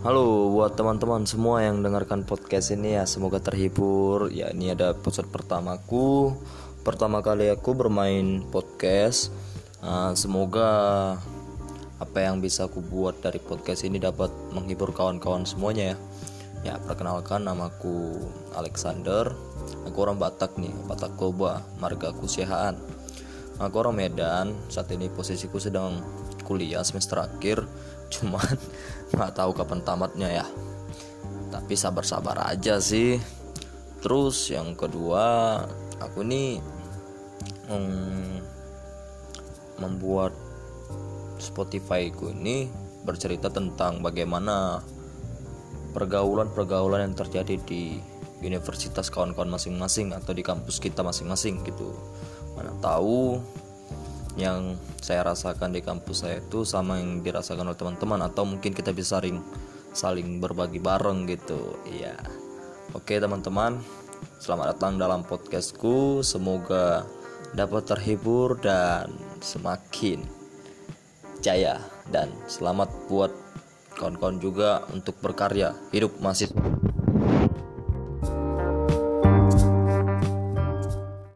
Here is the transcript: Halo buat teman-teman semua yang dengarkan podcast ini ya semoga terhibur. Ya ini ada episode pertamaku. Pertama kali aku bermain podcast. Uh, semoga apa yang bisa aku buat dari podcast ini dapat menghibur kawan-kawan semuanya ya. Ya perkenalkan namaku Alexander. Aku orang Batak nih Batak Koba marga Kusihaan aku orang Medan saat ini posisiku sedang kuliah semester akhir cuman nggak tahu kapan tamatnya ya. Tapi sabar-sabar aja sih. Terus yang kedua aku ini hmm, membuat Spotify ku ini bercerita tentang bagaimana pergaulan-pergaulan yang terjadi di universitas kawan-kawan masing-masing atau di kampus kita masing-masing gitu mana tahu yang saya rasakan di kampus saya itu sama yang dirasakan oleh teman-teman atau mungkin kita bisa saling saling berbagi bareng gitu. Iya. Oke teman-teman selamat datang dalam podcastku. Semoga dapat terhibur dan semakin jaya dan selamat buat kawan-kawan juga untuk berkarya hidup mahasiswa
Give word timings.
Halo 0.00 0.48
buat 0.48 0.80
teman-teman 0.80 1.28
semua 1.28 1.60
yang 1.60 1.84
dengarkan 1.84 2.24
podcast 2.24 2.72
ini 2.72 2.96
ya 2.96 3.04
semoga 3.04 3.36
terhibur. 3.36 4.32
Ya 4.32 4.48
ini 4.48 4.72
ada 4.72 4.96
episode 4.96 5.28
pertamaku. 5.28 6.32
Pertama 6.80 7.20
kali 7.20 7.52
aku 7.52 7.76
bermain 7.76 8.40
podcast. 8.48 9.28
Uh, 9.84 10.16
semoga 10.16 10.72
apa 12.00 12.16
yang 12.16 12.40
bisa 12.40 12.64
aku 12.64 12.80
buat 12.80 13.20
dari 13.20 13.44
podcast 13.44 13.84
ini 13.84 14.00
dapat 14.00 14.32
menghibur 14.56 14.88
kawan-kawan 14.96 15.44
semuanya 15.44 15.92
ya. 15.92 15.96
Ya 16.64 16.74
perkenalkan 16.80 17.44
namaku 17.44 18.24
Alexander. 18.56 19.36
Aku 19.84 20.00
orang 20.00 20.16
Batak 20.16 20.56
nih 20.56 20.72
Batak 20.88 21.12
Koba 21.20 21.60
marga 21.76 22.16
Kusihaan 22.16 22.99
aku 23.60 23.74
orang 23.84 23.94
Medan 23.94 24.56
saat 24.72 24.88
ini 24.90 25.12
posisiku 25.12 25.60
sedang 25.60 26.00
kuliah 26.48 26.80
semester 26.80 27.20
akhir 27.20 27.68
cuman 28.16 28.56
nggak 29.12 29.32
tahu 29.36 29.52
kapan 29.52 29.80
tamatnya 29.84 30.28
ya. 30.42 30.46
Tapi 31.50 31.74
sabar-sabar 31.76 32.48
aja 32.48 32.80
sih. 32.80 33.20
Terus 34.00 34.48
yang 34.48 34.72
kedua 34.72 35.60
aku 36.00 36.24
ini 36.24 36.56
hmm, 37.68 38.40
membuat 39.84 40.32
Spotify 41.36 42.08
ku 42.08 42.32
ini 42.32 42.68
bercerita 43.04 43.52
tentang 43.52 44.00
bagaimana 44.00 44.80
pergaulan-pergaulan 45.92 47.10
yang 47.10 47.16
terjadi 47.16 47.60
di 47.66 47.98
universitas 48.40 49.12
kawan-kawan 49.12 49.52
masing-masing 49.52 50.16
atau 50.16 50.32
di 50.32 50.40
kampus 50.40 50.80
kita 50.80 51.04
masing-masing 51.04 51.60
gitu 51.66 51.92
mana 52.56 52.72
tahu 52.82 53.38
yang 54.38 54.78
saya 55.02 55.26
rasakan 55.26 55.74
di 55.74 55.82
kampus 55.82 56.22
saya 56.22 56.38
itu 56.38 56.62
sama 56.62 57.00
yang 57.00 57.24
dirasakan 57.24 57.66
oleh 57.72 57.78
teman-teman 57.78 58.20
atau 58.24 58.46
mungkin 58.46 58.70
kita 58.70 58.94
bisa 58.94 59.18
saling 59.18 59.42
saling 59.90 60.38
berbagi 60.38 60.78
bareng 60.78 61.26
gitu. 61.26 61.78
Iya. 61.88 62.14
Oke 62.94 63.18
teman-teman 63.18 63.82
selamat 64.38 64.76
datang 64.76 65.00
dalam 65.00 65.26
podcastku. 65.26 66.22
Semoga 66.22 67.06
dapat 67.54 67.90
terhibur 67.90 68.54
dan 68.62 69.10
semakin 69.42 70.22
jaya 71.42 71.80
dan 72.12 72.30
selamat 72.46 72.92
buat 73.08 73.32
kawan-kawan 73.98 74.38
juga 74.38 74.84
untuk 74.94 75.18
berkarya 75.18 75.74
hidup 75.90 76.14
mahasiswa 76.22 76.54